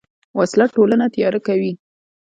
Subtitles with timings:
[0.39, 1.71] وسله ټولنه تیاره کوي